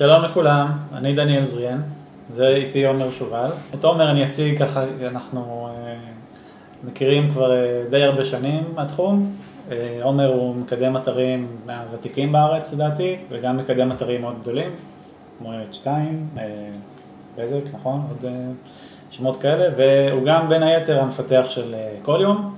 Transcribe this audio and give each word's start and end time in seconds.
שלום 0.00 0.22
לכולם, 0.22 0.72
אני 0.94 1.14
דניאל 1.14 1.44
זריאן, 1.44 1.80
זה 2.34 2.48
איתי 2.48 2.86
עומר 2.86 3.10
שובל. 3.10 3.50
את 3.74 3.84
עומר 3.84 4.10
אני 4.10 4.26
אציג 4.26 4.58
ככה, 4.58 4.84
אנחנו 5.08 5.68
אה, 5.70 5.94
מכירים 6.84 7.32
כבר 7.32 7.52
אה, 7.52 7.82
די 7.90 8.02
הרבה 8.02 8.24
שנים 8.24 8.64
מהתחום. 8.74 9.32
אה, 9.70 9.98
עומר 10.02 10.32
הוא 10.32 10.56
מקדם 10.56 10.96
אתרים 10.96 11.46
מהוותיקים 11.66 12.32
בארץ 12.32 12.72
לדעתי, 12.72 13.16
וגם 13.28 13.56
מקדם 13.56 13.92
אתרים 13.92 14.20
מאוד 14.20 14.34
גדולים, 14.42 14.70
כמו 15.38 15.52
את 15.68 15.74
2, 15.74 16.28
בזק, 17.38 17.74
נכון? 17.74 18.06
עוד 18.08 18.32
שמות 19.10 19.40
כאלה, 19.40 19.64
והוא 19.76 20.22
גם 20.24 20.48
בין 20.48 20.62
היתר 20.62 21.00
המפתח 21.00 21.46
של 21.48 21.74
כל 22.02 22.18
יום. 22.22 22.56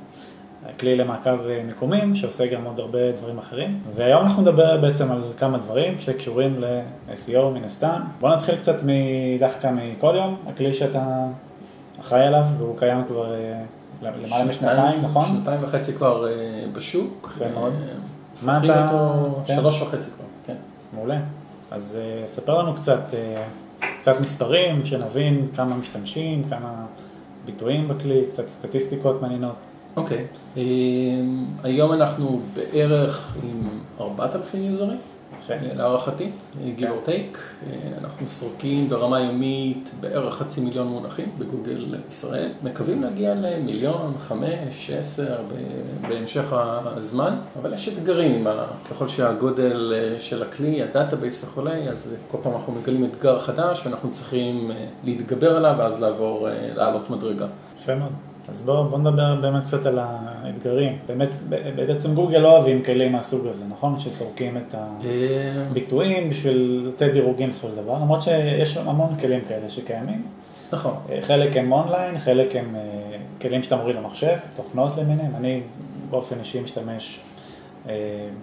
כלי 0.81 0.97
למעקב 0.97 1.39
מיקומים, 1.67 2.15
שעושה 2.15 2.47
גם 2.47 2.65
עוד 2.65 2.81
הרבה 2.81 3.13
דברים 3.13 3.39
אחרים. 3.39 3.81
והיום 3.95 4.23
אנחנו 4.23 4.43
נדבר 4.43 4.77
בעצם 4.81 5.13
על 5.13 5.23
כמה 5.39 5.59
דברים 5.59 6.01
שקשורים 6.01 6.61
ל-SEO 6.61 7.45
מן 7.55 7.65
הסתם. 7.65 8.01
בואו 8.21 8.37
נתחיל 8.37 8.55
קצת 8.55 8.77
דווקא 9.41 9.71
מכל 9.75 10.15
יום, 10.17 10.37
הכלי 10.49 10.75
שאתה 10.75 11.25
אחראי 12.01 12.27
עליו, 12.27 12.45
והוא 12.59 12.79
קיים 12.79 13.05
כבר 13.09 13.35
אה, 13.35 13.63
למעלה 14.03 14.45
משנתיים, 14.45 15.03
נכון? 15.03 15.27
שנתיים 15.27 15.65
וחצי 15.65 15.93
כבר 15.93 16.29
אה, 16.29 16.33
בשוק. 16.73 17.33
יפה 17.37 17.49
מאוד. 17.55 17.73
מה 18.43 18.59
אתה... 18.65 18.91
אותו 18.91 19.41
כן. 19.47 19.57
שלוש 19.57 19.83
וחצי 19.83 20.11
כבר, 20.11 20.25
כן. 20.47 20.57
מעולה. 20.93 21.19
אז 21.71 21.99
אה, 22.01 22.27
ספר 22.27 22.59
לנו 22.59 22.75
קצת, 22.75 23.15
קצת 23.99 24.21
מספרים, 24.21 24.85
שנבין 24.85 25.47
כמה 25.55 25.77
משתמשים, 25.77 26.45
כמה 26.51 26.87
ביטויים 27.45 27.89
בכלי, 27.89 28.23
קצת 28.29 28.49
סטטיסטיקות 28.49 29.23
מעניינות. 29.23 29.57
אוקיי, 29.97 30.19
okay. 30.19 30.59
אמ, 30.59 31.45
היום 31.63 31.93
אנחנו 31.93 32.41
בערך 32.55 33.37
עם 33.43 33.69
4,000 34.01 34.63
יוזרים, 34.63 34.99
אה, 35.51 35.57
להערכתי, 35.77 36.31
okay. 36.31 36.81
give 36.81 36.83
or 36.83 37.07
כן. 37.07 37.13
take. 37.13 37.37
אה, 37.67 37.99
אנחנו 38.01 38.27
סורקים 38.27 38.89
ברמה 38.89 39.21
יומית 39.21 39.91
בערך 40.01 40.35
חצי 40.35 40.61
מיליון 40.61 40.89
מונחים 40.89 41.29
בגוגל 41.39 41.95
ישראל. 42.11 42.49
מקווים 42.63 43.03
להגיע 43.03 43.35
למיליון, 43.35 44.15
חמש, 44.19 44.91
עשר 44.91 45.37
בהמשך 46.09 46.45
הזמן, 46.85 47.37
אבל 47.61 47.75
יש 47.75 47.89
אתגרים, 47.89 48.47
ככל 48.91 49.09
שהגודל 49.09 49.93
אה, 49.97 50.21
של 50.21 50.43
הכלי, 50.43 50.83
ה-database 50.83 51.45
וכולי, 51.45 51.89
אז 51.89 52.15
כל 52.31 52.39
פעם 52.43 52.53
אנחנו 52.53 52.73
מגלים 52.73 53.05
אתגר 53.05 53.39
חדש 53.39 53.87
ואנחנו 53.87 54.11
צריכים 54.11 54.71
להתגבר 55.05 55.57
עליו 55.57 55.75
ואז 55.79 56.01
לעבור, 56.01 56.49
לעלות 56.75 57.11
מדרגה. 57.11 57.47
יפה 57.77 57.95
מאוד. 57.95 58.32
אז 58.49 58.63
בואו 58.63 58.85
בוא 58.85 58.99
נדבר 58.99 59.35
באמת 59.41 59.63
קצת 59.63 59.87
על 59.87 59.99
האתגרים. 59.99 60.99
באמת, 61.07 61.29
בעצם 61.77 62.15
גוגל 62.15 62.39
לא 62.39 62.57
אוהבים 62.57 62.83
כלים 62.85 63.13
מהסוג 63.13 63.47
הזה, 63.47 63.65
נכון? 63.69 63.99
שסורקים 63.99 64.57
את 64.57 64.75
הביטויים 64.75 66.31
בשביל 66.31 66.85
לתת 66.89 67.13
דירוגים 67.13 67.49
בסופו 67.49 67.69
של 67.69 67.83
דבר, 67.83 67.95
למרות 67.95 68.23
שיש 68.23 68.77
המון 68.77 69.17
כלים 69.21 69.41
כאלה 69.49 69.71
שקיימים. 69.71 70.23
נכון. 70.73 70.95
חלק 71.21 71.57
הם 71.57 71.73
אונליין, 71.73 72.19
חלק 72.19 72.57
הם 72.57 72.77
אה, 72.77 72.81
כלים 73.41 73.63
שאתה 73.63 73.77
מוריד 73.77 73.97
למחשב, 73.97 74.37
תוכנות 74.57 74.97
למיניהם. 74.97 75.37
אני 75.37 75.61
באופן 76.11 76.39
אישי 76.39 76.61
משתמש 76.61 77.19
אה, 77.19 77.32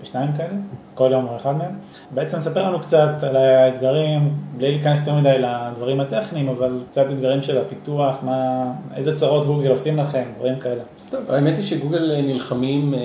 בשניים 0.01 0.31
כאלה, 0.31 0.53
כל 0.95 1.09
יום 1.11 1.27
אחד 1.35 1.57
מהם. 1.57 1.71
בעצם 2.11 2.39
ספר 2.39 2.67
לנו 2.67 2.79
קצת 2.79 3.23
על 3.23 3.35
האתגרים, 3.35 4.33
בלי 4.57 4.71
להיכנס 4.71 4.99
יותר 4.99 5.15
מדי 5.15 5.35
לדברים 5.39 5.99
הטכניים, 5.99 6.49
אבל 6.49 6.79
קצת 6.89 7.05
אתגרים 7.13 7.41
של 7.41 7.57
הפיתוח, 7.57 8.19
מה, 8.23 8.71
איזה 8.95 9.15
צרות 9.15 9.45
גוגל 9.45 9.69
עושים 9.71 9.97
לכם, 9.97 10.23
דברים 10.37 10.59
כאלה. 10.59 10.81
טוב, 11.09 11.31
האמת 11.31 11.55
היא 11.55 11.63
שגוגל 11.63 12.21
נלחמים 12.21 12.93
אה, 12.93 12.99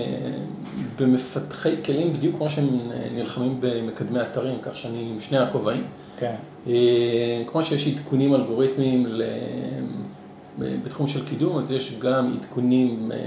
במפתחי 1.00 1.74
כלים 1.84 2.12
בדיוק 2.12 2.36
כמו 2.36 2.48
שהם 2.48 2.68
אה, 2.90 3.08
נלחמים 3.14 3.56
במקדמי 3.60 4.20
אתרים, 4.20 4.58
כך 4.62 4.76
שאני 4.76 5.08
עם 5.12 5.20
שני 5.20 5.38
הכובעים. 5.38 5.84
כן. 6.18 6.34
כמו 7.46 7.62
שיש 7.62 7.88
עדכונים 7.88 8.34
אלגוריתמיים 8.34 9.06
בתחום 10.58 11.06
של 11.06 11.26
קידום, 11.26 11.58
אז 11.58 11.70
יש 11.70 11.98
גם 11.98 12.34
עדכונים 12.38 13.12
אה, 13.12 13.18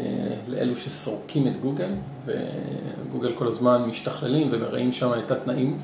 לאלו 0.47 0.75
שסורקים 0.75 1.47
את 1.47 1.61
גוגל, 1.61 1.89
וגוגל 2.25 3.31
כל 3.35 3.47
הזמן 3.47 3.81
משתכללים 3.87 4.47
ומראים 4.51 4.91
שם 4.91 5.11
את 5.25 5.31
התנאים. 5.31 5.77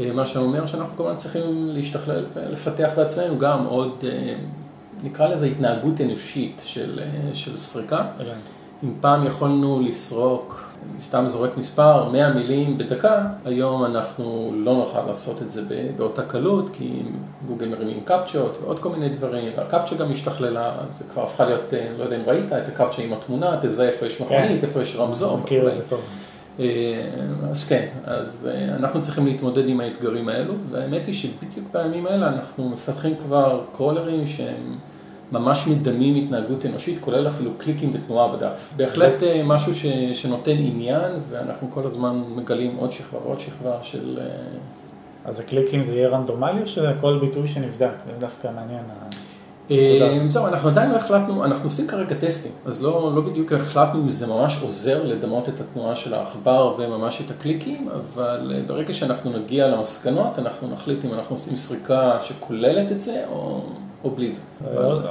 אה, 0.00 0.12
מה 0.12 0.26
שאומר 0.26 0.66
שאנחנו 0.66 0.96
כמובן 0.96 1.16
צריכים 1.16 1.70
להשתכלל 1.72 2.24
ולפתח 2.34 2.90
בעצמנו 2.96 3.38
גם 3.38 3.64
עוד, 3.64 4.04
אה, 4.04 4.34
נקרא 5.02 5.28
לזה 5.28 5.46
התנהגות 5.46 6.00
אנושית 6.00 6.62
של, 6.64 7.00
של 7.32 7.56
סריקה. 7.56 8.06
אם 8.84 8.92
פעם 9.00 9.26
יכולנו 9.26 9.80
לסרוק 9.80 10.68
סתם 11.00 11.24
זורק 11.28 11.56
מספר, 11.56 12.08
100 12.12 12.32
מילים 12.32 12.78
בדקה, 12.78 13.26
היום 13.44 13.84
אנחנו 13.84 14.52
לא 14.54 14.74
נוכל 14.74 15.06
לעשות 15.06 15.42
את 15.42 15.50
זה 15.50 15.62
באותה 15.96 16.22
קלות, 16.22 16.70
כי 16.72 17.02
גוגל 17.46 17.68
מרימים 17.68 18.00
קפצ'ות 18.04 18.58
ועוד 18.62 18.78
כל 18.78 18.88
מיני 18.88 19.08
דברים, 19.08 19.52
והקפצ'ה 19.56 19.96
גם 19.96 20.10
השתכללה, 20.10 20.72
זה 20.90 21.04
כבר 21.12 21.22
הפכה 21.22 21.44
להיות, 21.44 21.74
אה, 21.74 21.88
לא 21.98 22.04
יודע 22.04 22.16
אם 22.16 22.22
ראית, 22.26 22.52
את 22.52 22.68
הקפצ'ה 22.68 23.02
עם 23.02 23.12
התמונה, 23.12 23.58
תזהה 23.62 23.88
איפה 23.88 24.06
יש 24.06 24.20
מכונית, 24.20 24.60
כן. 24.60 24.66
איפה 24.66 24.82
יש 24.82 24.96
רמזור. 24.96 25.38
מכיר 25.38 25.68
את 25.68 25.76
זה 25.76 25.88
טוב. 25.88 26.00
אה, 26.60 26.64
אז 27.50 27.68
כן, 27.68 27.86
אז 28.04 28.50
אה, 28.52 28.74
אנחנו 28.74 29.00
צריכים 29.00 29.26
להתמודד 29.26 29.68
עם 29.68 29.80
האתגרים 29.80 30.28
האלו, 30.28 30.54
והאמת 30.70 31.06
היא 31.06 31.14
שבדיוק 31.14 31.66
בימים 31.72 32.06
האלה 32.06 32.28
אנחנו 32.28 32.68
מפתחים 32.68 33.14
כבר 33.16 33.64
קרולרים 33.72 34.26
שהם... 34.26 34.78
ממש 35.32 35.66
מדמים 35.66 36.24
התנהגות 36.24 36.66
אנושית, 36.66 36.98
כולל 37.00 37.28
אפילו 37.28 37.50
קליקים 37.58 37.90
ותנועה 37.94 38.36
בדף. 38.36 38.72
בהחלט 38.76 39.14
זה 39.14 39.42
משהו 39.44 39.74
ש, 39.74 39.86
שנותן 40.12 40.56
עניין, 40.58 41.12
ואנחנו 41.30 41.70
כל 41.70 41.86
הזמן 41.86 42.22
מגלים 42.36 42.76
עוד 42.76 42.92
שכבה 42.92 43.18
ועוד 43.24 43.40
שכבה 43.40 43.78
של... 43.82 44.18
אה, 44.20 44.24
אז 45.24 45.40
הקליקים 45.40 45.82
זה 45.82 45.96
יהיה 45.96 46.08
רנדומלי 46.08 46.62
או 46.62 46.66
שזה 46.66 46.92
כל 47.00 47.18
ביטוי 47.18 47.48
שנבדק? 47.48 47.90
זה 48.06 48.12
דווקא 48.18 48.48
מעניין. 48.54 48.84
אה, 49.70 50.28
זהו, 50.28 50.46
אנחנו 50.46 50.68
עדיין 50.68 50.90
לא 50.90 50.96
החלטנו, 50.96 51.44
אנחנו 51.44 51.64
עושים 51.64 51.86
כרגע 51.86 52.14
טסטים, 52.14 52.52
אז 52.66 52.82
לא, 52.82 53.12
לא 53.14 53.20
בדיוק 53.20 53.52
החלטנו 53.52 54.00
אם 54.00 54.10
זה 54.10 54.26
ממש 54.26 54.62
עוזר 54.62 55.02
לדמות 55.04 55.48
את 55.48 55.60
התנועה 55.60 55.96
של 55.96 56.14
העכבר 56.14 56.74
וממש 56.78 57.22
את 57.26 57.30
הקליקים, 57.30 57.88
אבל 57.88 58.52
אה, 58.54 58.62
ברגע 58.66 58.92
שאנחנו 58.92 59.38
נגיע 59.38 59.68
למסקנות, 59.68 60.38
אנחנו 60.38 60.68
נחליט 60.68 61.04
אם 61.04 61.14
אנחנו 61.14 61.34
עושים 61.34 61.56
סריקה 61.56 62.18
שכוללת 62.20 62.92
את 62.92 63.00
זה, 63.00 63.24
או 63.30 63.60
או 64.04 64.10
בלי 64.10 64.30
זה. 64.30 64.42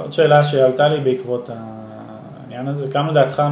עוד 0.00 0.12
שאלה 0.12 0.44
שעלתה 0.44 0.88
לי 0.88 1.00
בעקבות 1.00 1.50
העניין 1.52 2.68
הזה, 2.68 2.92
כמה 2.92 3.10
לדעתך 3.10 3.42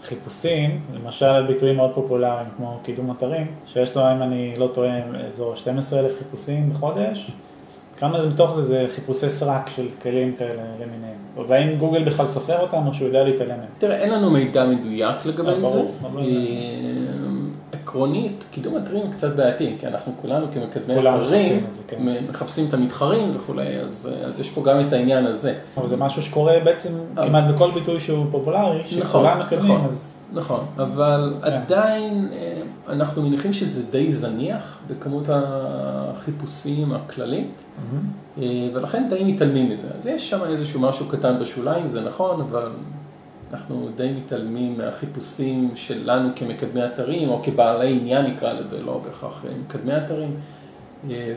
מהחיפושים, 0.00 0.80
למשל 0.94 1.46
ביטויים 1.46 1.76
מאוד 1.76 1.90
פופולריים 1.94 2.48
כמו 2.56 2.78
קידום 2.82 3.10
אתרים, 3.10 3.46
שיש 3.66 3.96
לו, 3.96 4.02
אם 4.02 4.22
אני 4.22 4.54
לא 4.56 4.70
טועה, 4.74 4.98
אזור 5.28 5.56
12,000 5.56 6.18
חיפושים 6.18 6.70
בחודש, 6.70 7.30
כמה 7.98 8.20
זה 8.20 8.28
מתוך 8.28 8.54
זה 8.54 8.62
זה 8.62 8.86
חיפושי 8.94 9.30
סרק 9.30 9.68
של 9.68 9.86
כלים 10.02 10.34
כאלה 10.38 10.62
למיניהם? 10.74 11.48
והאם 11.48 11.78
גוגל 11.78 12.04
בכלל 12.04 12.26
סופר 12.26 12.60
אותם 12.60 12.86
או 12.86 12.94
שהוא 12.94 13.06
יודע 13.06 13.24
להתעלם 13.24 13.58
מהם? 13.58 13.68
תראה, 13.78 13.96
אין 13.96 14.10
לנו 14.10 14.30
מידע 14.30 14.66
מדויק 14.66 15.26
לגבי 15.26 15.50
אה, 15.50 15.70
זה. 15.70 15.82
עקרונית, 17.88 18.44
קידום 18.50 18.76
אתרים 18.76 19.10
קצת 19.10 19.36
בעייתי, 19.36 19.76
כי 19.78 19.86
אנחנו 19.86 20.12
כולנו 20.16 20.46
כמקדמי 20.52 20.94
אתרים, 20.98 21.66
כן. 21.88 21.96
מחפשים 22.28 22.66
את 22.68 22.74
המתחרים 22.74 23.30
וכולי, 23.34 23.80
אז, 23.80 24.10
אז 24.24 24.40
יש 24.40 24.50
פה 24.50 24.62
גם 24.62 24.86
את 24.86 24.92
העניין 24.92 25.26
הזה. 25.26 25.54
אבל 25.76 25.86
זה 25.86 25.96
משהו 25.96 26.22
שקורה 26.22 26.54
בעצם 26.64 26.92
כמעט 27.22 27.54
בכל 27.54 27.70
ביטוי 27.70 28.00
שהוא 28.00 28.26
פופולרי, 28.30 28.80
נכון, 28.80 29.00
שכולם 29.00 29.40
מקדמים, 29.40 29.72
נכון, 29.72 29.86
אז... 29.86 30.14
נכון, 30.32 30.60
אבל 30.76 31.34
כן. 31.42 31.52
עדיין 31.52 32.28
אה, 32.32 32.60
אנחנו 32.88 33.22
מניחים 33.22 33.52
שזה 33.52 33.82
די 33.90 34.10
זניח 34.10 34.78
בכמות 34.88 35.28
החיפושים 35.28 36.92
הכללית, 36.92 37.56
mm-hmm. 37.56 38.40
ולכן 38.74 39.06
די 39.10 39.24
מתעלמים 39.24 39.70
מזה. 39.70 39.88
אז 39.98 40.06
יש 40.06 40.30
שם 40.30 40.38
איזשהו 40.48 40.80
משהו 40.80 41.06
קטן 41.06 41.38
בשוליים, 41.40 41.88
זה 41.88 42.00
נכון, 42.00 42.40
אבל 42.40 42.68
אנחנו 43.52 43.88
די 43.96 44.12
מתעלמים 44.16 44.78
מהחיפושים 44.78 45.70
שלנו 45.74 46.28
כמקדמי 46.36 46.84
אתרים, 46.84 47.28
או 47.28 47.40
כבעלי 47.42 47.92
עניין 47.92 48.26
נקרא 48.26 48.52
לזה, 48.52 48.82
לא 48.82 49.00
בהכרח 49.04 49.44
מקדמי 49.64 49.96
אתרים. 49.96 50.36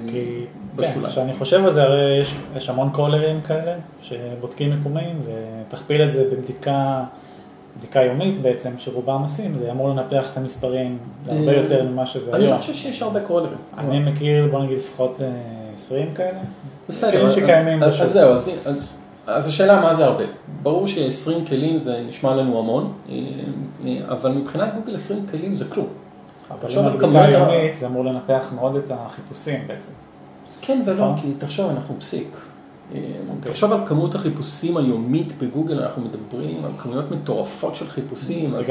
כי, 0.08 0.46
כן, 0.78 1.08
כשאני 1.08 1.34
חושב 1.34 1.66
על 1.66 1.74
זה, 1.74 1.84
הרי 1.84 2.18
יש, 2.18 2.36
יש 2.56 2.70
המון 2.70 2.90
קולרים 2.94 3.42
כאלה 3.42 3.76
שבודקים 4.02 4.70
מיקומים, 4.70 5.20
ותכפיל 5.26 6.04
את 6.04 6.12
זה 6.12 6.30
בבדיקה, 6.32 7.04
בדיקה 7.78 8.02
יומית 8.02 8.42
בעצם, 8.42 8.70
שרובם 8.78 9.22
עושים, 9.22 9.58
זה 9.58 9.72
אמור 9.72 9.90
לנפח 9.90 10.32
את 10.32 10.38
המספרים 10.38 10.98
להרבה 11.28 11.56
יותר 11.56 11.84
ממה 11.84 12.06
שזה 12.06 12.32
היום. 12.32 12.44
אני 12.44 12.52
לא 12.52 12.58
חושב 12.58 12.74
שיש 12.74 13.02
הרבה 13.02 13.20
קולרים. 13.22 13.58
אני 13.78 14.00
מכיר, 14.00 14.48
בוא 14.52 14.64
נגיד, 14.64 14.78
לפחות 14.78 15.20
20 15.74 16.08
אה, 16.08 16.16
כאלה. 16.16 16.40
בסדר, 16.90 17.28
אז, 17.84 18.02
אז 18.02 18.12
זהו, 18.12 18.32
אז, 18.66 18.98
אז 19.28 19.48
השאלה 19.48 19.82
מה 19.82 19.96
זה 19.96 20.06
הרבה. 20.06 20.24
ברור 20.64 20.88
ש-20 20.88 21.48
כלים 21.48 21.80
זה 21.80 22.04
נשמע 22.08 22.36
לנו 22.36 22.60
המון, 22.60 22.94
אה, 23.10 23.16
אה, 23.86 23.98
אבל 24.08 24.32
מבחינת 24.32 24.74
גוגל 24.76 24.96
20 24.96 25.28
כלים 25.32 25.56
זה 25.56 25.66
כלום. 25.66 25.88
אבל 26.52 26.80
אם 26.80 26.86
הבדיקה 26.86 27.24
היומית 27.24 27.76
זה 27.76 27.88
אמור 27.88 28.06
לנפח 28.06 28.52
מאוד 28.56 28.76
את 28.76 28.92
החיפושים 28.92 29.68
בעצם. 29.68 29.92
כן 30.62 30.84
ולא, 30.86 31.12
נכון. 31.12 31.22
כי 31.22 31.34
תחשוב, 31.38 31.70
אנחנו 31.70 31.96
פסיק. 32.00 32.38
אוקיי. 32.92 33.52
תחשוב 33.52 33.72
על 33.72 33.80
כמות 33.86 34.16
החיפושים 34.16 34.78
היומית 34.78 35.34
בגוגל, 35.42 35.80
אנחנו 35.80 36.02
מדברים 36.02 36.66
על 36.66 36.72
כמויות 36.78 37.12
מטורפות 37.12 37.76
של 37.76 37.90
חיפושים, 37.90 38.56
אז 38.56 38.66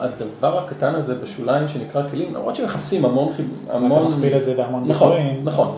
הדבר 0.00 0.58
הקטן 0.58 0.94
הזה 0.94 1.14
בשוליים 1.14 1.68
שנקרא 1.68 2.08
כלים, 2.08 2.34
למרות 2.34 2.56
שמחפשים 2.56 3.04
המון, 3.04 3.32
המון... 3.68 4.06
אתה 4.06 4.16
מכפיל 4.16 4.36
את 4.36 4.44
זה 4.44 4.54
בהמון 4.54 4.84
נכון, 4.88 5.16
נכון. 5.44 5.68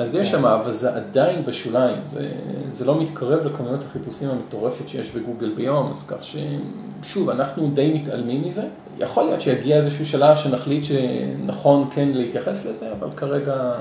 אז 0.00 0.14
יש. 0.14 0.30
שם, 0.30 0.44
אבל 0.44 0.72
זה 0.72 0.94
עדיין 0.94 1.44
בשוליים, 1.44 1.96
זה, 2.06 2.28
זה 2.72 2.84
לא 2.84 3.00
מתקרב 3.02 3.46
לכמויות 3.46 3.84
החיפושים 3.84 4.28
המטורפת 4.30 4.88
שיש 4.88 5.10
בגוגל 5.10 5.52
ביום, 5.54 5.90
אז 5.90 6.06
כך 6.06 6.16
ששוב, 6.22 7.30
אנחנו 7.30 7.70
די 7.74 7.92
מתעלמים 7.94 8.42
מזה. 8.42 8.62
יכול 8.98 9.24
להיות 9.24 9.40
שיגיע 9.40 9.76
איזשהו 9.76 10.06
שלב 10.06 10.36
שנחליט 10.36 10.84
שנכון 10.84 11.88
כן 11.94 12.08
להתייחס 12.08 12.66
לזה, 12.66 12.92
אבל 12.92 13.08
כרגע 13.16 13.72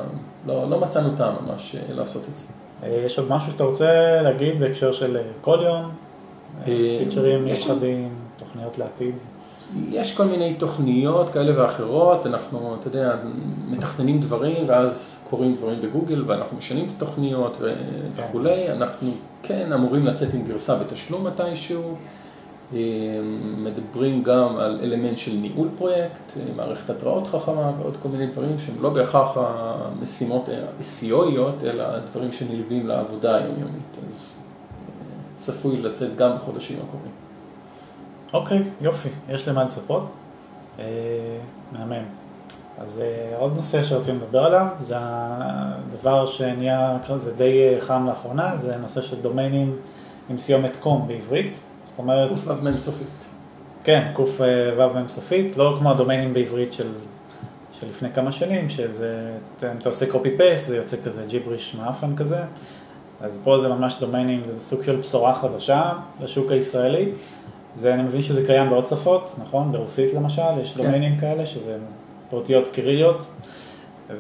לא, 0.48 0.70
לא 0.70 0.80
מצאנו 0.80 1.10
טעם 1.18 1.34
ממש 1.46 1.76
אה, 1.76 1.94
לעשות 1.96 2.24
את 2.32 2.36
זה. 2.36 2.44
אה, 2.84 3.04
יש 3.06 3.20
עוד 3.20 3.30
משהו 3.30 3.52
שאתה 3.52 3.64
רוצה 3.64 4.22
להגיד 4.22 4.60
בהקשר 4.60 4.92
של 4.92 5.18
אה, 5.18 5.22
כל 5.42 5.60
יום? 5.64 5.92
פיצ'רים 7.00 7.44
מיוחדים, 7.44 8.10
תוכניות 8.38 8.78
לעתיד? 8.78 9.16
יש 9.90 10.18
כל 10.18 10.26
מיני 10.26 10.54
תוכניות 10.54 11.30
כאלה 11.30 11.62
ואחרות, 11.62 12.26
אנחנו, 12.26 12.76
אתה 12.80 12.88
יודע, 12.88 13.16
מתכננים 13.70 14.20
דברים 14.20 14.70
ואז 14.70 15.24
קורים 15.30 15.56
דברים 15.56 15.82
בגוגל 15.82 16.24
ואנחנו 16.28 16.58
משנים 16.58 16.86
את 16.86 16.92
התוכניות 16.98 17.58
כן. 17.58 17.74
וכולי, 18.12 18.72
אנחנו 18.72 19.12
כן 19.44 19.74
אמורים 19.74 20.06
לצאת 20.06 20.34
עם 20.34 20.44
גרסה 20.44 20.76
בתשלום 20.76 21.28
מתישהו, 21.28 21.96
אה, 22.74 22.80
מדברים 23.58 24.24
גם 24.24 24.58
על 24.58 24.80
אלמנט 24.84 25.18
של 25.18 25.34
ניהול 25.34 25.68
פרויקט, 25.76 26.38
אה, 26.38 26.42
מערכת 26.56 26.90
התראות 26.90 27.28
חכמה 27.28 27.72
ועוד 27.80 27.98
כל 28.02 28.10
מיני 28.10 28.28
דברים 28.28 28.60
שהם 28.60 28.76
לא 28.82 28.90
בהכרח 28.90 29.38
המשימות 29.38 30.50
SEOיות, 30.82 31.64
אלא 31.64 32.00
דברים 32.00 32.32
שנלווים 32.32 32.88
לעבודה 32.88 33.36
היומיומית, 33.36 33.98
אז 34.08 34.34
אה, 34.38 35.06
צפוי 35.36 35.78
לצאת 35.78 36.16
גם 36.16 36.36
בחודשים 36.36 36.78
הקרובים. 36.88 37.29
אוקיי, 38.34 38.64
יופי, 38.82 39.10
יש 39.30 39.48
למה 39.48 39.64
לצפות. 39.64 40.04
אה, 40.80 40.86
מהמם. 41.72 42.04
אז 42.78 43.02
אה, 43.02 43.38
עוד 43.38 43.56
נושא 43.56 43.84
שרצינו 43.84 44.18
לדבר 44.18 44.46
עליו, 44.46 44.68
זה 44.80 44.96
הדבר 45.00 46.26
שנהיה, 46.26 46.98
זה 47.16 47.36
די 47.36 47.74
אה, 47.76 47.82
חם 47.82 48.08
לאחרונה, 48.08 48.58
זה 48.58 48.78
נושא 48.78 49.02
של 49.02 49.22
דומיינים 49.22 49.76
עם 50.30 50.38
סיומת 50.38 50.76
קום 50.76 51.08
בעברית. 51.08 51.58
זאת 51.86 52.00
אומרת... 52.00 52.30
קו"ם 52.30 52.78
סופית. 52.78 53.26
כן, 53.84 54.12
קו"ם 54.14 55.08
סופית, 55.08 55.58
לא 55.58 55.76
כמו 55.80 55.92
הדומיינים 55.92 56.34
בעברית 56.34 56.74
של, 56.74 56.92
של 57.80 57.90
לפני 57.90 58.10
כמה 58.14 58.32
שנים, 58.32 58.70
שזה, 58.70 59.32
אם 59.64 59.78
אתה 59.80 59.90
עושה 59.90 60.12
קופי 60.12 60.38
פייסט, 60.38 60.68
זה 60.68 60.78
יוצא 60.78 60.98
כזה 61.06 61.26
ג'יבריש 61.28 61.76
מאפן 61.76 62.16
כזה. 62.16 62.40
אז 63.22 63.42
פה 63.44 63.58
זה 63.58 63.70
ממש 63.70 63.98
דומיינים, 64.00 64.42
זה 64.46 64.60
סוג 64.60 64.84
של 64.84 64.96
בשורה 64.96 65.36
חדשה 65.36 65.92
לשוק 66.22 66.52
הישראלי. 66.52 67.12
זה, 67.76 67.94
אני 67.94 68.04
מבין 68.04 68.22
שזה 68.22 68.46
קיים 68.46 68.70
בעוד 68.70 68.86
שפות, 68.86 69.36
נכון? 69.42 69.72
ברוסית 69.72 70.14
למשל, 70.14 70.42
יש 70.62 70.74
כן. 70.74 70.84
דומיינים 70.84 71.18
כאלה, 71.20 71.46
שזה 71.46 71.78
באותיות 72.32 72.68
קיריליות, 72.72 73.26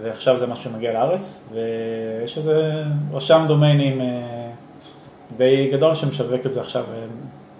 ועכשיו 0.03 0.37
זה 0.37 0.47
משהו 0.47 0.63
שמגיע 0.63 0.93
לארץ, 0.93 1.49
ויש 1.53 2.37
איזה 2.37 2.83
רשם 3.11 3.45
דומיינים 3.47 4.01
אה, 4.01 4.05
די 5.37 5.69
גדול 5.71 5.93
שמשווק 5.93 6.45
את 6.45 6.51
זה 6.51 6.61
עכשיו 6.61 6.83
אה, 6.93 7.05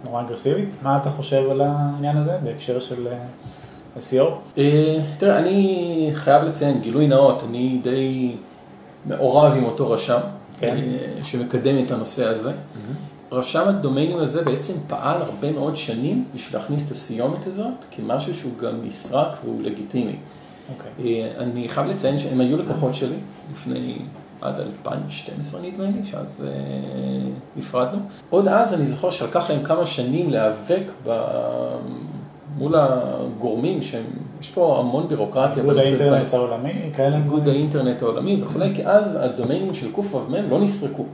נורא 0.06 0.22
אגרסיבית. 0.22 0.70
מה 0.82 0.98
אתה 0.98 1.10
חושב 1.10 1.50
על 1.52 1.62
העניין 1.62 2.18
הזה 2.18 2.38
בהקשר 2.44 2.80
של 2.80 3.08
אה, 3.08 3.18
SEO? 3.98 4.60
תראה, 5.18 5.40
אני 5.40 6.12
חייב 6.14 6.44
לציין, 6.44 6.82
גילוי 6.82 7.08
נאות, 7.08 7.44
אני 7.50 7.80
די 7.84 8.36
מעורב 9.06 9.54
עם 9.54 9.64
אותו 9.64 9.92
רשם, 9.92 10.20
כן. 10.60 10.78
שמקדם 11.24 11.86
את 11.86 11.92
הנושא 11.92 12.28
הזה. 12.28 12.52
רשם 13.32 13.68
הדומיינים 13.68 14.18
הזה 14.18 14.44
בעצם 14.44 14.74
פעל 14.88 15.22
הרבה 15.22 15.52
מאוד 15.52 15.78
שנים 15.78 16.26
בשביל 16.36 16.60
להכניס 16.60 16.88
את 16.88 16.92
הסיומת 16.92 17.48
הזאת 17.48 17.86
כמשהו 17.92 18.34
שהוא 18.34 18.58
גם 18.58 18.74
נסרק 18.84 19.38
והוא 19.44 19.64
לגיטימי. 19.64 20.12
Okay. 20.12 20.16
אוקיי. 20.74 21.22
אה, 21.24 21.44
אני 21.44 21.70
חייב 21.70 21.88
לציין 21.88 22.20
שהם 22.20 22.40
היו 22.42 22.58
לקוחות 22.58 22.96
שלי 22.96 23.16
לפני 23.52 23.98
עד 24.42 24.60
2012 24.60 25.62
נדמה 25.62 25.84
לי, 25.84 26.06
שאז 26.06 26.48
אה, 26.48 27.30
נפרדנו. 27.56 28.00
עוד 28.30 28.48
אז 28.48 28.74
אני 28.74 28.88
זוכר 28.88 29.10
שלקח 29.10 29.50
להם 29.50 29.64
כמה 29.64 29.86
שנים 29.86 30.30
להיאבק 30.30 30.84
ב... 31.08 31.24
מול 32.58 32.76
הגורמים 32.76 33.82
שהם, 33.82 34.04
יש 34.42 34.50
פה 34.50 34.80
המון 34.80 35.08
בירוקרטיה. 35.08 35.64
איגוד 35.64 35.78
האינטרנט 35.78 36.34
העולמי, 36.34 36.74
כאלה. 36.94 37.18
איגוד 37.18 37.48
האינטרנט 37.48 38.02
העולמי 38.02 38.44
וכולי, 38.44 38.76
כי 38.76 38.88
אז 38.88 39.16
הדומיינים 39.22 39.74
של 39.74 39.92
קו"ם 39.92 40.36
לא 40.50 40.62
נסרקו. 40.62 41.06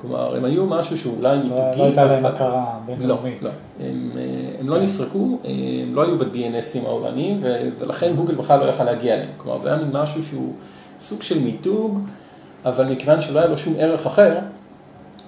כלומר, 0.00 0.36
הם 0.36 0.44
היו 0.44 0.66
משהו 0.66 0.98
שאולי 0.98 1.36
מיתוגי. 1.36 1.60
לא, 1.60 1.76
לא 1.76 1.84
הייתה 1.84 2.04
להם 2.04 2.26
הכרה 2.26 2.64
בינלאומית. 2.86 3.42
לא, 3.42 3.50
לא. 3.50 3.86
הם, 3.86 4.10
אה, 4.16 4.22
הם 4.60 4.68
לא 4.68 4.74
כן. 4.74 4.82
נסרקו, 4.82 5.38
הם 5.84 5.94
לא 5.94 6.02
היו 6.02 6.18
ב-DNSים 6.18 6.86
העולמיים, 6.86 7.38
ולכן 7.78 8.12
גוגל 8.16 8.34
בכלל 8.34 8.60
לא 8.60 8.64
יכל 8.64 8.84
להגיע 8.84 9.14
אליהם. 9.14 9.28
כלומר, 9.36 9.58
זה 9.58 9.68
היה 9.68 9.78
מין 9.78 9.90
משהו 9.92 10.22
שהוא 10.22 10.52
סוג 11.00 11.22
של 11.22 11.38
מיתוג, 11.38 11.98
אבל 12.64 12.84
מכיוון 12.84 13.20
שלא 13.20 13.38
היה 13.38 13.48
לו 13.48 13.56
שום 13.56 13.74
ערך 13.78 14.06
אחר, 14.06 14.38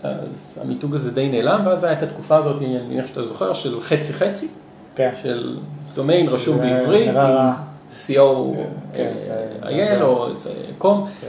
אז 0.02 0.58
המיתוג 0.62 0.94
הזה 0.94 1.10
די 1.10 1.28
נעלם, 1.28 1.62
ואז 1.64 1.84
הייתה 1.84 2.04
התקופה 2.04 2.36
הזאת, 2.36 2.62
אני 2.62 2.78
מניח 2.78 3.06
שאתה 3.06 3.24
זוכר, 3.24 3.52
של 3.52 3.80
חצי 3.80 4.12
חצי, 4.12 4.48
כן. 4.94 5.10
של 5.22 5.58
דומיין 5.94 6.28
רשום 6.28 6.58
בעברית, 6.58 7.08
עם 7.08 7.48
CO, 7.90 8.56
כן, 8.92 9.12
IL 9.62 10.02
או 10.02 10.28
קום, 10.78 11.02
אה, 11.02 11.28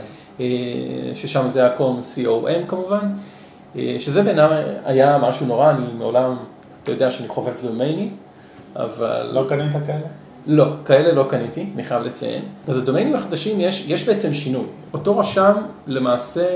ששם 1.14 1.48
זה 1.48 1.60
היה 1.60 1.70
קום 1.70 2.00
COM 2.00 2.68
כמובן. 2.68 3.08
אה, 3.76 3.96
שזה 3.98 4.22
בעיניי 4.22 4.64
היה 4.84 5.18
משהו 5.18 5.46
נורא, 5.46 5.70
אני 5.70 5.84
מעולם, 5.98 6.36
אתה 6.82 6.90
יודע 6.90 7.10
שאני 7.10 7.28
חובב 7.28 7.52
דומיינים, 7.62 8.16
אבל... 8.76 9.30
לא 9.32 9.44
קנית 9.48 9.72
כאלה? 9.86 10.06
לא, 10.46 10.64
כאלה 10.84 11.12
לא 11.12 11.26
קניתי, 11.28 11.66
אני 11.74 11.82
חייב 11.82 12.02
לציין. 12.02 12.42
אז 12.68 12.76
הדומיינים 12.76 13.14
החדשים, 13.14 13.60
יש, 13.60 13.84
יש 13.88 14.08
בעצם 14.08 14.34
שינוי. 14.34 14.64
אותו 14.92 15.18
רשם, 15.18 15.52
למעשה, 15.86 16.46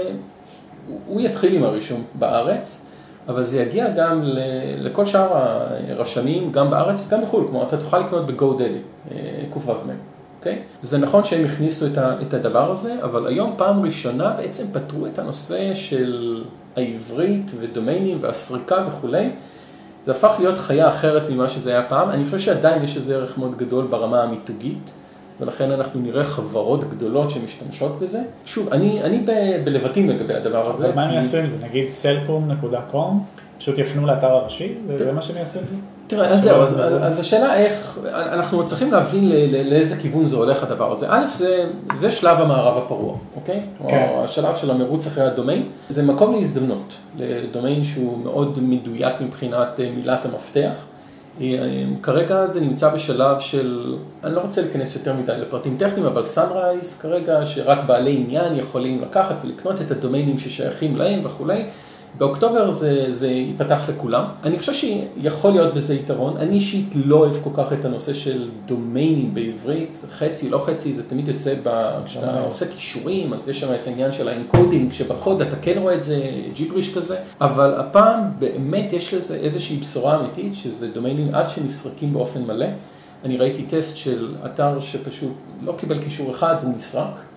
הוא 1.07 1.21
יתחיל 1.21 1.55
עם 1.55 1.63
הרישום 1.63 2.03
בארץ, 2.15 2.85
אבל 3.29 3.43
זה 3.43 3.63
יגיע 3.63 3.91
גם 3.91 4.21
לכל 4.79 5.07
שאר 5.07 5.29
הרשמים, 5.89 6.53
גם 6.53 6.71
בארץ 6.71 7.07
וגם 7.07 7.23
בחו"ל. 7.23 7.45
כלומר, 7.49 7.67
אתה 7.67 7.77
תוכל 7.77 7.99
לקנות 7.99 8.27
ב-GoDaddy, 8.27 9.13
אה, 9.13 9.17
קו"ם. 9.51 9.91
אוקיי? 10.39 10.59
זה 10.83 10.99
נכון 10.99 11.25
שהם 11.25 11.45
הכניסו 11.45 11.87
את 11.97 12.35
הדבר 12.35 12.71
הזה, 12.71 12.95
אבל 13.03 13.27
היום 13.27 13.55
פעם 13.57 13.83
ראשונה 13.83 14.31
בעצם 14.31 14.65
פתרו 14.73 15.07
את 15.07 15.19
הנושא 15.19 15.75
של 15.75 16.43
העברית 16.77 17.51
ודומיינים 17.61 18.19
והסריקה 18.21 18.85
וכולי. 18.89 19.31
זה 20.07 20.13
הפך 20.13 20.37
להיות 20.39 20.59
חיה 20.59 20.89
אחרת 20.89 21.31
ממה 21.31 21.49
שזה 21.49 21.71
היה 21.71 21.83
פעם. 21.83 22.11
אני 22.11 22.25
חושב 22.25 22.39
שעדיין 22.39 22.85
יש 22.85 22.97
איזה 22.97 23.17
ערך 23.17 23.39
מאוד 23.39 23.59
גדול 23.59 23.87
ברמה 23.87 24.23
המיתוגית, 24.23 24.91
ולכן 25.41 25.71
אנחנו 25.71 26.01
נראה 26.01 26.25
חברות 26.25 26.91
גדולות 26.91 27.31
שמשתמשות 27.31 27.99
בזה. 27.99 28.21
שוב, 28.45 28.69
אני, 28.73 29.03
אני 29.03 29.19
ב- 29.19 29.65
בלבטים 29.65 30.11
לגבי 30.11 30.35
הדבר 30.35 30.71
הזה. 30.71 30.87
אבל 30.87 30.95
מה 30.95 31.05
הם 31.05 31.15
יעשו 31.15 31.37
עם 31.37 31.47
זה? 31.47 31.67
נגיד 31.67 31.89
סלקום.קום? 31.89 33.25
פשוט 33.59 33.79
יפנו 33.79 34.07
לאתר 34.07 34.27
הראשי? 34.27 34.75
זה 34.99 35.13
מה 35.13 35.23
שהם 35.23 35.37
יעשו 35.37 35.59
עם 35.59 35.65
זה? 35.71 35.75
תראה, 36.07 36.29
אז 36.29 36.43
זהו, 36.43 36.63
אז, 37.03 37.21
השאלה 37.21 37.55
איך, 37.55 37.99
אנחנו 38.13 38.67
צריכים 38.67 38.93
להבין 38.93 39.29
לאיזה 39.65 39.97
כיוון 39.97 40.27
זה 40.27 40.37
הולך 40.37 40.63
הדבר 40.63 40.93
הזה. 40.93 41.07
א', 41.09 41.27
זה, 41.35 41.65
זה 41.99 42.11
שלב 42.11 42.41
המערב 42.41 42.83
הפרוע, 42.85 43.17
אוקיי? 43.37 43.63
כן. 43.89 44.09
או 44.11 44.25
השלב 44.25 44.57
של 44.57 44.71
המרוץ 44.71 45.07
אחרי 45.07 45.25
הדומיין. 45.25 45.69
זה 45.89 46.03
מקום 46.03 46.35
להזדמנות, 46.35 46.95
לדומיין 47.19 47.85
שהוא 47.85 48.19
מאוד 48.19 48.59
מדויק 48.63 49.21
מבחינת 49.21 49.81
אה, 49.81 49.91
מילת 49.97 50.25
המפתח. 50.25 50.73
אה, 51.41 51.47
כרגע 52.03 52.47
זה 52.47 52.61
נמצא 52.61 52.95
בשלב 52.95 53.39
של, 53.39 53.97
אני 54.25 54.35
לא 54.35 54.41
רוצה 54.41 54.63
להיכנס 54.63 54.97
יותר 54.97 55.15
מדי 55.15 55.33
לפרטים 55.39 55.77
טכניים, 55.79 56.07
אבל 56.07 56.23
sunrise 56.23 57.01
כרגע, 57.01 57.45
שרק 57.45 57.79
בעלי 57.87 58.17
עניין 58.17 58.57
יכולים 58.57 59.03
לקחת 59.03 59.35
ולקנות 59.45 59.81
את 59.81 59.91
הדומיינים 59.91 60.39
ששייכים 60.39 60.97
להם 60.97 61.21
וכולי. 61.25 61.65
באוקטובר 62.19 62.71
זה, 62.71 63.07
זה 63.09 63.29
ייפתח 63.29 63.89
לכולם. 63.89 64.25
אני 64.45 64.59
חושב 64.59 64.73
שיכול 64.75 65.51
להיות 65.51 65.75
בזה 65.75 65.95
יתרון. 65.95 66.37
אני 66.37 66.55
אישית 66.55 66.95
לא 66.95 67.17
אוהב 67.17 67.35
כל 67.45 67.51
כך 67.55 67.73
את 67.73 67.85
הנושא 67.85 68.15
של 68.15 68.51
דומיינים 68.67 69.35
בעברית, 69.35 70.05
חצי, 70.11 70.51
לא 70.51 70.59
חצי, 70.67 70.95
זה 70.95 71.09
תמיד 71.09 71.29
יוצא, 71.29 71.55
ב... 71.63 72.01
כשאתה 72.05 72.41
עושה 72.41 72.67
קישורים, 72.67 73.33
אז 73.33 73.49
יש 73.49 73.61
שם 73.61 73.67
את 73.83 73.87
העניין 73.87 74.13
של 74.13 74.29
ה 74.29 74.35
encoding, 74.35 74.93
שבקוד 74.93 75.43
אתה 75.43 75.57
כן 75.57 75.79
רואה 75.79 75.95
את 75.95 76.03
זה 76.03 76.31
ג'יבריש 76.55 76.95
כזה, 76.95 77.17
אבל 77.41 77.75
הפעם 77.75 78.21
באמת 78.39 78.93
יש 78.93 79.15
לזה 79.15 79.37
איזושהי 79.37 79.77
בשורה 79.77 80.21
אמיתית, 80.21 80.55
שזה 80.55 80.89
דומיינים 80.89 81.35
האלה 81.35 81.49
נסרקים 81.49 82.13
באופן 82.13 82.43
מלא. 82.43 82.67
אני 83.25 83.37
ראיתי 83.37 83.63
טסט 83.63 83.97
של 83.97 84.35
אתר 84.47 84.81
שפשוט 84.81 85.33
לא 85.63 85.75
קיבל 85.79 85.99
קישור 85.99 86.31
אחד 86.31 86.55
והוא 86.63 86.75
נסרק. 86.77 87.28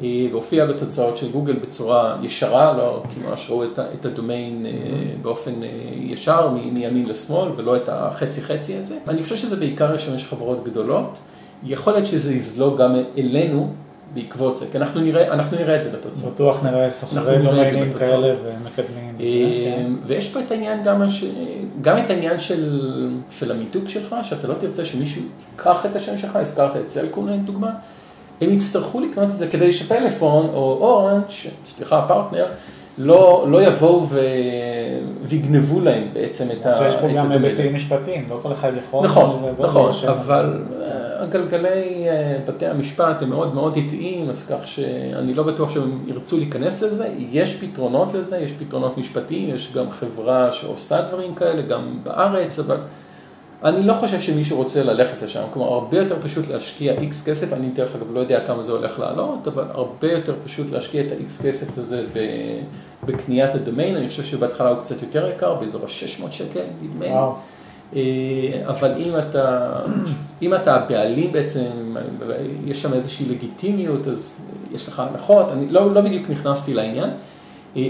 והופיע 0.00 0.66
בתוצאות 0.66 1.16
של 1.16 1.30
גוגל 1.30 1.52
בצורה 1.52 2.16
ישרה, 2.22 2.76
לא 2.76 3.02
ממש 3.28 3.46
ראו 3.50 3.64
את, 3.64 3.78
את 3.78 4.04
הדומיין 4.04 4.66
mm-hmm. 4.66 5.22
באופן 5.22 5.62
אה, 5.62 5.68
ישר 6.00 6.48
מימין 6.50 7.06
לשמאל 7.06 7.50
ולא 7.56 7.76
את 7.76 7.88
החצי 7.88 8.42
חצי 8.42 8.76
הזה. 8.76 8.96
אני 9.08 9.22
חושב 9.22 9.36
שזה 9.36 9.56
בעיקר 9.56 9.94
ישמש 9.94 10.24
חברות 10.24 10.64
גדולות. 10.64 11.18
יכול 11.64 11.92
להיות 11.92 12.06
שזה 12.06 12.34
יזלוג 12.34 12.78
גם 12.78 12.96
אלינו 13.18 13.72
בעקבות 14.14 14.56
זה, 14.56 14.66
כי 14.72 14.78
אנחנו 14.78 15.00
נראה, 15.00 15.32
אנחנו 15.32 15.56
נראה 15.56 15.76
את 15.76 15.82
זה 15.82 15.90
בתוצאות. 15.90 16.34
בטוח 16.34 16.64
נראה 16.64 16.90
סוחרי 16.90 17.42
דומיינים 17.42 17.92
כאלה 17.92 18.34
ומקדמים. 18.44 19.16
כן. 19.64 19.92
ויש 20.06 20.28
פה 20.32 20.40
את 20.40 20.50
העניין 20.50 20.82
גם, 20.82 21.02
גם 21.80 21.98
את 21.98 22.10
העניין 22.10 22.38
של, 22.38 23.20
של 23.30 23.50
המיתוג 23.50 23.88
שלך, 23.88 24.16
שאתה 24.22 24.48
לא 24.48 24.54
תרצה 24.54 24.84
שמישהו 24.84 25.22
ייקח 25.52 25.86
את 25.86 25.96
השם 25.96 26.18
שלך, 26.18 26.36
הזכרת 26.36 26.76
את 26.76 26.90
סלקום 26.90 27.28
לדוגמה, 27.28 27.70
הם 28.40 28.52
יצטרכו 28.52 29.00
לקנות 29.00 29.30
את 29.30 29.36
זה 29.36 29.46
כדי 29.48 29.72
שפלאפון 29.72 30.46
או 30.54 30.78
אורנג', 30.80 31.24
סליחה, 31.66 32.04
פרטנר, 32.08 32.46
לא, 32.98 33.46
לא 33.48 33.62
יבואו 33.62 34.06
ו... 34.08 34.20
ויגנבו 35.22 35.80
להם 35.80 36.08
בעצם 36.12 36.44
את 36.50 36.66
הדומיין. 36.66 36.90
שיש 36.90 37.00
פה 37.00 37.08
גם 37.08 37.32
היבטים 37.32 37.74
משפטיים, 37.74 38.26
לא 38.30 38.38
כל 38.42 38.52
אחד 38.52 38.72
יכול. 38.82 39.04
נכון, 39.04 39.42
נכון, 39.58 39.90
אבל 40.08 40.62
הגלגלי 41.18 42.06
בתי 42.48 42.66
המשפט 42.66 43.22
הם 43.22 43.30
מאוד 43.30 43.54
מאוד 43.54 43.76
איטיים, 43.76 44.30
אז 44.30 44.46
כך 44.46 44.66
שאני 44.66 45.34
לא 45.34 45.42
בטוח 45.42 45.70
שהם 45.70 45.98
ירצו 46.06 46.36
להיכנס 46.36 46.82
לזה, 46.82 47.08
יש 47.30 47.56
פתרונות 47.56 48.14
לזה, 48.14 48.38
יש 48.38 48.52
פתרונות 48.52 48.98
משפטיים, 48.98 49.54
יש 49.54 49.72
גם 49.74 49.90
חברה 49.90 50.52
שעושה 50.52 51.02
דברים 51.02 51.34
כאלה, 51.34 51.62
גם 51.62 51.98
בארץ, 52.02 52.58
אבל 52.58 52.76
אני 53.66 53.82
לא 53.82 53.94
חושב 53.94 54.20
שמישהו 54.20 54.56
רוצה 54.56 54.82
ללכת 54.82 55.22
לשם, 55.22 55.42
כלומר 55.52 55.72
הרבה 55.72 55.98
יותר 55.98 56.16
פשוט 56.22 56.48
להשקיע 56.48 56.92
איקס 56.92 57.28
כסף, 57.28 57.52
אני 57.52 57.68
דרך 57.68 57.96
אגב 57.96 58.14
לא 58.14 58.20
יודע 58.20 58.46
כמה 58.46 58.62
זה 58.62 58.72
הולך 58.72 58.98
לעלות, 58.98 59.48
אבל 59.48 59.64
הרבה 59.70 60.12
יותר 60.12 60.34
פשוט 60.44 60.70
להשקיע 60.70 61.06
את 61.06 61.12
האיקס 61.12 61.46
כסף 61.46 61.78
הזה 61.78 62.04
בקניית 63.04 63.54
הדומיין, 63.54 63.96
אני 63.96 64.08
חושב 64.08 64.24
שבהתחלה 64.24 64.68
הוא 64.70 64.78
קצת 64.78 65.02
יותר 65.02 65.28
יקר, 65.28 65.54
באזור 65.54 65.82
ה-600 65.82 66.30
שקל, 66.30 66.60
נדמה 66.82 67.06
לי. 67.06 67.12
אבל 68.66 68.92
אם 68.96 69.10
אתה, 69.18 69.70
אם 70.42 70.54
אתה 70.54 70.74
הבעלים 70.74 71.32
בעצם, 71.32 71.96
יש 72.64 72.82
שם 72.82 72.92
איזושהי 72.92 73.28
לגיטימיות, 73.28 74.06
אז 74.06 74.40
יש 74.72 74.88
לך 74.88 75.00
הנחות, 75.00 75.46
אני 75.52 75.68
לא, 75.68 75.94
לא 75.94 76.00
בדיוק 76.00 76.30
נכנסתי 76.30 76.74
לעניין, 76.74 77.10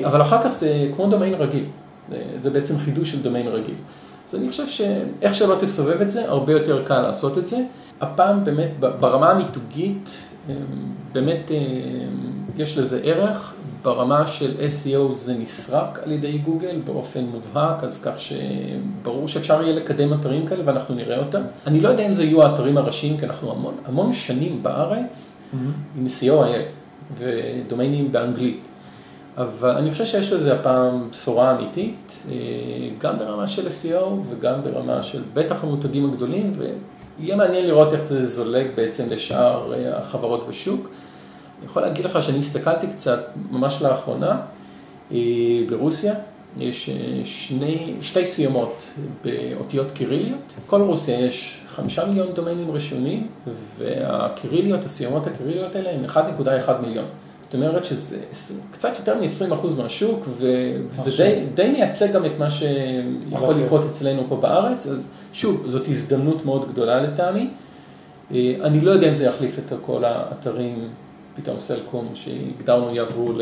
אבל 0.04 0.22
אחר 0.22 0.42
כך 0.42 0.48
זה 0.48 0.88
כמו 0.96 1.06
דומיין 1.06 1.34
רגיל, 1.34 1.64
זה 2.40 2.50
בעצם 2.50 2.78
חידוש 2.78 3.10
של 3.12 3.22
דומיין 3.22 3.48
רגיל. 3.48 3.74
אז 4.28 4.34
אני 4.34 4.50
חושב 4.50 4.66
שאיך 4.66 5.34
שלא 5.34 5.56
תסובב 5.60 6.00
את 6.00 6.10
זה, 6.10 6.28
הרבה 6.28 6.52
יותר 6.52 6.84
קל 6.84 7.02
לעשות 7.02 7.38
את 7.38 7.46
זה. 7.46 7.56
הפעם 8.00 8.44
באמת, 8.44 8.70
ברמה 8.80 9.30
המיתוגית, 9.30 10.10
באמת 11.12 11.50
יש 12.56 12.78
לזה 12.78 13.00
ערך. 13.04 13.54
ברמה 13.82 14.26
של 14.26 14.54
SEO 14.56 15.14
זה 15.14 15.34
נסרק 15.38 16.00
על 16.04 16.12
ידי 16.12 16.38
גוגל 16.38 16.80
באופן 16.84 17.24
מובהק, 17.24 17.84
אז 17.84 18.02
כך 18.02 18.12
שברור 18.18 19.28
שאפשר 19.28 19.62
יהיה 19.62 19.74
לקדם 19.74 20.12
אתרים 20.12 20.46
כאלה 20.46 20.62
ואנחנו 20.64 20.94
נראה 20.94 21.18
אותם. 21.18 21.40
אני 21.66 21.80
לא 21.80 21.88
יודע 21.88 22.06
אם 22.06 22.12
זה 22.12 22.24
יהיו 22.24 22.42
האתרים 22.42 22.78
הראשיים, 22.78 23.18
כי 23.18 23.26
אנחנו 23.26 23.50
המון, 23.50 23.74
המון 23.84 24.12
שנים 24.12 24.62
בארץ 24.62 25.32
mm-hmm. 25.52 25.98
עם 25.98 26.06
SEO 26.06 26.32
ודומיינים 27.18 28.12
באנגלית. 28.12 28.68
אבל 29.36 29.70
אני 29.70 29.90
חושב 29.90 30.04
שיש 30.04 30.32
לזה 30.32 30.54
הפעם 30.54 31.10
בשורה 31.10 31.56
אמיתית, 31.56 32.12
גם 32.98 33.18
ברמה 33.18 33.48
של 33.48 33.66
SEO 33.66 34.04
וגם 34.30 34.62
ברמה 34.62 35.02
של 35.02 35.22
בטח 35.34 35.64
המותגים 35.64 36.10
הגדולים, 36.10 36.52
ויהיה 37.18 37.36
מעניין 37.36 37.66
לראות 37.66 37.92
איך 37.92 38.02
זה 38.02 38.26
זולג 38.26 38.66
בעצם 38.74 39.10
לשאר 39.10 39.72
החברות 39.92 40.48
בשוק. 40.48 40.88
אני 41.58 41.66
יכול 41.66 41.82
להגיד 41.82 42.04
לך 42.04 42.22
שאני 42.22 42.38
הסתכלתי 42.38 42.86
קצת 42.86 43.20
ממש 43.50 43.82
לאחרונה, 43.82 44.40
ברוסיה 45.68 46.14
יש 46.58 46.90
שני, 47.24 47.94
שתי 48.00 48.26
סיומות 48.26 48.82
באותיות 49.24 49.90
קיריליות, 49.90 50.54
כל 50.66 50.80
רוסיה 50.80 51.20
יש 51.20 51.62
חמישה 51.68 52.06
מיליון 52.06 52.32
דומיינים 52.34 52.70
ראשונים, 52.70 53.26
והקיריליות, 53.76 54.84
הסיומות 54.84 55.26
הקיריליות 55.26 55.74
האלה 55.74 55.90
הם 55.90 56.04
1.1 56.04 56.72
מיליון. 56.86 57.06
זאת 57.46 57.54
אומרת 57.54 57.84
שזה 57.84 58.18
קצת 58.70 58.92
יותר 58.98 59.14
מ-20% 59.14 59.82
מהשוק, 59.82 60.28
וזה 60.28 61.10
די, 61.16 61.44
די 61.54 61.68
מייצג 61.68 62.12
גם 62.12 62.24
את 62.24 62.30
מה 62.38 62.50
שיכול 62.50 63.54
לקרות 63.64 63.84
אצלנו 63.90 64.22
פה 64.28 64.36
בארץ, 64.36 64.86
אז 64.86 65.08
שוב, 65.32 65.62
זאת 65.66 65.88
הזדמנות 65.88 66.44
מאוד 66.44 66.72
גדולה 66.72 67.00
לטעמי. 67.00 67.48
אני 68.30 68.80
לא 68.80 68.90
יודע 68.90 69.08
אם 69.08 69.14
זה 69.14 69.24
יחליף 69.24 69.58
את 69.58 69.72
כל 69.80 70.04
האתרים, 70.04 70.88
פתאום 71.36 71.58
סלקום, 71.58 72.08
שהגדרנו 72.14 72.94
יעברו, 72.94 73.32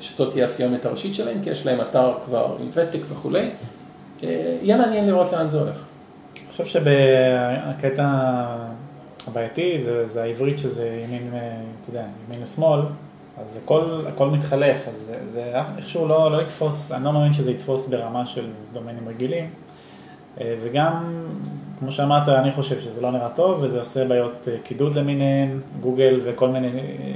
שזאת 0.00 0.32
תהיה 0.32 0.44
הסיומת 0.44 0.86
הראשית 0.86 1.14
שלהם, 1.14 1.42
כי 1.42 1.50
יש 1.50 1.66
להם 1.66 1.80
אתר 1.80 2.12
כבר 2.24 2.56
עם 2.60 2.68
ותק 2.72 3.00
וכולי. 3.08 3.50
יהיה 4.22 4.76
מעניין 4.76 5.06
לראות 5.06 5.32
לאן 5.32 5.48
זה 5.48 5.60
הולך. 5.60 5.84
אני 6.36 6.64
חושב 6.64 6.66
שבקטע 6.66 8.04
הבעייתי 9.26 9.82
זה, 9.82 10.06
זה 10.06 10.22
העברית 10.22 10.58
שזה 10.58 11.02
ימין, 11.04 11.28
אתה 11.28 11.90
יודע, 11.90 12.04
ימין 12.28 12.42
לשמאל. 12.42 12.80
אז 13.40 13.60
הכל, 13.64 14.04
הכל 14.08 14.28
מתחלף, 14.28 14.88
אז 14.88 14.96
זה, 14.96 15.18
זה 15.26 15.52
איכשהו 15.76 16.08
לא, 16.08 16.30
לא 16.30 16.42
יתפוס, 16.42 16.92
אני 16.92 17.04
לא 17.04 17.12
מאמין 17.12 17.32
שזה 17.32 17.50
יתפוס 17.50 17.88
ברמה 17.88 18.26
של 18.26 18.46
דומיינים 18.72 19.08
רגילים. 19.08 19.50
וגם, 20.38 21.24
כמו 21.78 21.92
שאמרת, 21.92 22.28
אני 22.28 22.52
חושב 22.52 22.80
שזה 22.80 23.00
לא 23.00 23.10
נראה 23.10 23.28
טוב, 23.28 23.62
וזה 23.62 23.78
עושה 23.78 24.08
בעיות 24.08 24.48
קידוד 24.62 24.94
למיניהם, 24.94 25.60
גוגל 25.80 26.20
וכל 26.24 26.48
מיני 26.48 26.68